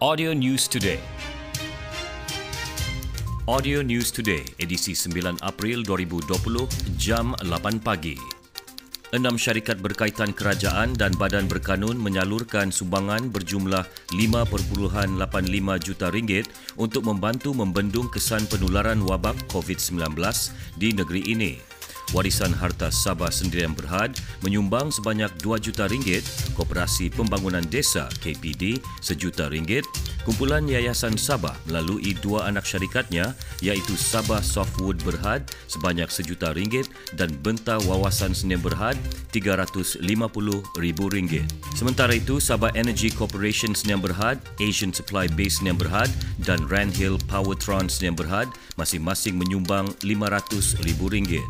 Audio 0.00 0.32
News 0.32 0.64
Today. 0.64 0.96
Audio 3.44 3.84
News 3.84 4.08
Today, 4.08 4.40
edisi 4.56 4.96
9 4.96 5.36
April 5.44 5.84
2020, 5.84 6.64
jam 6.96 7.36
8 7.44 7.76
pagi. 7.84 8.16
Enam 9.12 9.36
syarikat 9.36 9.76
berkaitan 9.84 10.32
kerajaan 10.32 10.96
dan 10.96 11.12
badan 11.20 11.44
berkanun 11.44 12.00
menyalurkan 12.00 12.72
sumbangan 12.72 13.28
berjumlah 13.28 13.84
5.85 14.16 15.20
juta 15.84 16.08
ringgit 16.08 16.48
untuk 16.80 17.04
membantu 17.04 17.52
membendung 17.52 18.08
kesan 18.08 18.48
penularan 18.48 19.04
wabak 19.04 19.36
COVID-19 19.52 20.16
di 20.80 20.96
negeri 20.96 21.28
ini. 21.28 21.79
Warisan 22.10 22.50
Harta 22.50 22.90
Sabah 22.90 23.30
Sendirian 23.30 23.74
Berhad 23.74 24.18
menyumbang 24.42 24.90
sebanyak 24.90 25.30
2 25.38 25.62
juta 25.62 25.86
ringgit, 25.86 26.26
Koperasi 26.58 27.08
Pembangunan 27.14 27.62
Desa 27.62 28.10
KPD 28.18 28.82
sejuta 28.98 29.46
ringgit, 29.46 29.86
kumpulan 30.26 30.66
Yayasan 30.66 31.14
Sabah 31.14 31.54
melalui 31.70 32.12
dua 32.18 32.50
anak 32.50 32.66
syarikatnya 32.66 33.32
iaitu 33.64 33.94
Sabah 33.94 34.42
Softwood 34.42 35.00
Berhad 35.06 35.48
sebanyak 35.70 36.10
sejuta 36.10 36.52
ringgit 36.52 36.90
dan 37.14 37.30
Benta 37.40 37.78
Wawasan 37.86 38.34
Sendirian 38.34 38.62
Berhad 38.62 38.96
350 39.32 40.02
ribu 40.82 41.04
ringgit. 41.08 41.46
Sementara 41.78 42.12
itu, 42.12 42.42
Sabah 42.42 42.74
Energy 42.74 43.08
Corporation 43.08 43.72
Sendirian 43.72 44.02
Berhad, 44.02 44.42
Asian 44.58 44.90
Supply 44.90 45.30
Base 45.30 45.62
Sendirian 45.62 45.78
Berhad 45.78 46.10
dan 46.42 46.66
Randhill 46.66 47.16
Powertron 47.30 47.86
Sendirian 47.86 48.18
Berhad 48.18 48.48
masing-masing 48.76 49.38
menyumbang 49.38 49.92
500 50.02 50.84
ribu 50.84 51.08
ringgit. 51.12 51.46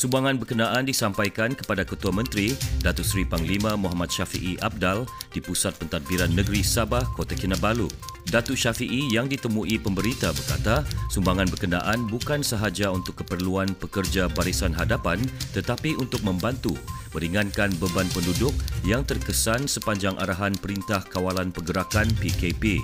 Sumbangan 0.00 0.40
berkenaan 0.40 0.88
disampaikan 0.88 1.52
kepada 1.52 1.84
Ketua 1.84 2.08
Menteri 2.08 2.56
Datuk 2.80 3.04
Seri 3.04 3.28
Panglima 3.28 3.76
Muhammad 3.76 4.08
Syafiee 4.08 4.56
Abdal 4.64 5.04
di 5.28 5.44
Pusat 5.44 5.76
Pentadbiran 5.76 6.32
Negeri 6.32 6.64
Sabah, 6.64 7.04
Kota 7.12 7.36
Kinabalu. 7.36 7.84
Datuk 8.32 8.56
Syafiee 8.56 9.12
yang 9.12 9.28
ditemui 9.28 9.76
pemberita 9.76 10.32
berkata, 10.32 10.88
sumbangan 11.12 11.52
berkenaan 11.52 12.08
bukan 12.08 12.40
sahaja 12.40 12.88
untuk 12.88 13.20
keperluan 13.20 13.76
pekerja 13.76 14.32
barisan 14.32 14.72
hadapan 14.72 15.20
tetapi 15.52 15.92
untuk 16.00 16.24
membantu 16.24 16.72
meringankan 17.14 17.72
beban 17.78 18.08
penduduk 18.10 18.54
yang 18.86 19.02
terkesan 19.06 19.66
sepanjang 19.66 20.16
arahan 20.18 20.54
Perintah 20.58 21.02
Kawalan 21.06 21.50
Pergerakan 21.54 22.08
PKP. 22.18 22.78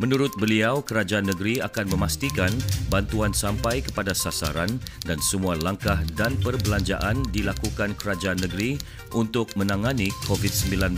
Menurut 0.00 0.32
beliau, 0.40 0.80
kerajaan 0.80 1.28
negeri 1.28 1.60
akan 1.60 1.92
memastikan 1.92 2.48
bantuan 2.88 3.36
sampai 3.36 3.84
kepada 3.84 4.16
sasaran 4.16 4.80
dan 5.04 5.20
semua 5.20 5.60
langkah 5.60 6.00
dan 6.16 6.40
perbelanjaan 6.40 7.20
dilakukan 7.36 7.92
kerajaan 8.00 8.40
negeri 8.40 8.80
untuk 9.12 9.52
menangani 9.60 10.08
COVID-19 10.24 10.96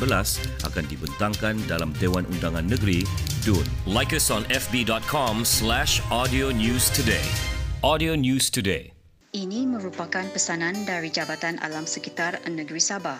akan 0.62 0.84
dibentangkan 0.86 1.58
dalam 1.66 1.90
Dewan 1.98 2.22
Undangan 2.30 2.62
Negeri 2.62 3.02
DUN. 3.42 3.66
Like 3.90 4.14
us 4.14 4.30
on 4.30 4.46
fb.com 4.46 5.42
slash 5.42 5.98
audio 6.14 6.54
news 6.54 6.86
today. 6.94 7.26
Audio 7.82 8.14
News 8.14 8.48
Today. 8.48 9.01
Ini 9.32 9.64
merupakan 9.64 10.28
pesanan 10.28 10.84
dari 10.84 11.08
Jabatan 11.08 11.56
Alam 11.64 11.88
Sekitar 11.88 12.36
Negeri 12.52 12.76
Sabah 12.76 13.16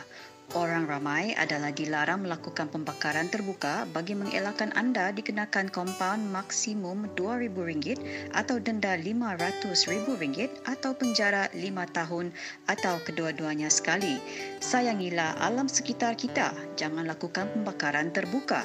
Orang 0.53 0.85
ramai 0.85 1.33
adalah 1.33 1.73
dilarang 1.73 2.29
melakukan 2.29 2.69
pembakaran 2.69 3.33
terbuka 3.33 3.89
bagi 3.89 4.13
mengelakkan 4.13 4.69
anda 4.77 5.09
dikenakan 5.09 5.73
kompaun 5.73 6.29
maksimum 6.29 7.09
RM2,000 7.17 7.97
atau 8.37 8.61
denda 8.61 9.01
RM500,000 9.01 10.69
atau 10.69 10.93
penjara 10.93 11.49
5 11.57 11.97
tahun 11.97 12.37
atau 12.69 13.01
kedua-duanya 13.01 13.73
sekali. 13.73 14.21
Sayangilah 14.61 15.41
alam 15.41 15.73
sekitar 15.73 16.21
kita. 16.21 16.53
Jangan 16.77 17.09
lakukan 17.09 17.49
pembakaran 17.57 18.13
terbuka. 18.13 18.61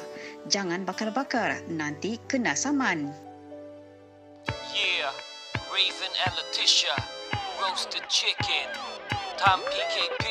Jangan 0.51 0.83
bakar-bakar. 0.83 1.63
Nanti 1.71 2.19
kena 2.27 2.51
saman. 2.51 3.07
Yeah, 4.75 5.15
Raven 5.71 6.13
and 6.27 6.35
Letitia, 6.35 7.16
roasted 7.61 8.05
chicken, 8.09 8.67
Tom 9.37 9.59
PKP. 9.65 10.25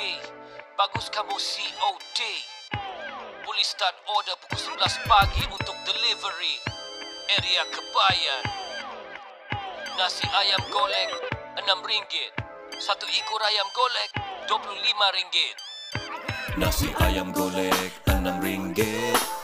Bagus 0.77 1.09
kamu 1.09 1.33
COD 1.33 2.21
Boleh 3.43 3.65
start 3.65 3.97
order 4.13 4.37
pukul 4.45 4.77
11 4.77 5.09
pagi 5.09 5.43
untuk 5.49 5.73
delivery. 5.89 6.57
Area 7.33 7.63
Kebayan. 7.73 8.45
Nasi 9.97 10.29
ayam 10.29 10.61
golek 10.69 11.09
RM6 11.57 12.13
Satu 12.77 13.09
ekor 13.09 13.41
ayam 13.41 13.65
golek 13.73 14.11
RM25 14.45 15.37
Nasi 16.61 16.89
ayam 17.01 17.33
golek 17.33 17.91
RM6 18.05 18.81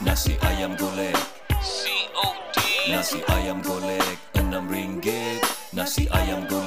Nasi 0.05 0.37
ayam 0.45 0.77
golek. 0.77 1.17
COD 1.57 2.57
Nasi 2.93 3.19
ayam 3.33 3.59
golek 3.65 4.15
RM6 4.37 5.09
Nasi 5.73 6.05
ayam 6.13 6.45
golek 6.45 6.62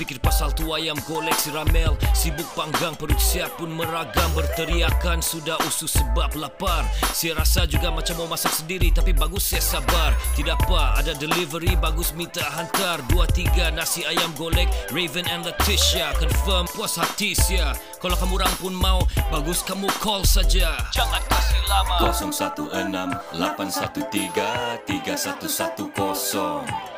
fikir 0.00 0.16
pasal 0.24 0.56
tu 0.56 0.72
ayam 0.72 0.96
golek 1.04 1.36
si 1.36 1.52
ramel. 1.52 1.92
Sibuk 2.16 2.48
panggang 2.56 2.96
perut 2.96 3.20
siap 3.20 3.60
pun 3.60 3.68
meragam. 3.68 4.32
Berteriakan 4.32 5.20
sudah 5.20 5.60
usus 5.68 5.92
sebab 5.92 6.32
lapar. 6.40 6.88
Saya 7.12 7.36
rasa 7.36 7.68
juga 7.68 7.92
macam 7.92 8.24
mau 8.24 8.32
masak 8.32 8.56
sendiri 8.56 8.88
Tapi 8.88 9.12
bagus 9.12 9.52
saya 9.52 9.60
sabar. 9.60 10.16
Tidak 10.32 10.56
apa 10.56 10.96
ada 10.96 11.12
delivery 11.12 11.76
bagus 11.76 12.16
minta 12.16 12.40
hantar. 12.56 13.04
Dua 13.12 13.28
tiga 13.28 13.68
nasi 13.68 14.08
ayam 14.08 14.32
golek 14.40 14.72
Raven 14.88 15.28
and 15.28 15.44
Letitia. 15.44 16.16
Confirm 16.16 16.64
puas 16.72 16.96
hati 16.96 17.36
sia. 17.36 17.76
Kalau 18.00 18.16
kamu 18.16 18.40
orang 18.40 18.54
pun 18.56 18.72
mau 18.72 19.04
Bagus 19.28 19.60
kamu 19.62 19.86
call 20.00 20.24
saja. 20.24 20.80
Jangan 20.90 21.22
kasih 21.28 21.60
lama. 21.68 22.08
016 22.08 23.36
813 23.36 24.80
3110 24.88 26.89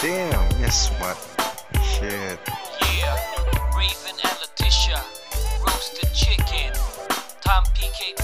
Damn, 0.00 0.60
yes, 0.60 0.88
smart. 0.92 1.16
Shit. 1.82 2.38
Yeah, 2.98 3.16
Raven 3.74 4.16
and 4.22 4.38
Letitia, 4.44 5.00
roasted 5.64 6.12
chicken, 6.12 6.72
Tom 7.40 7.64
PKP, 7.74 8.22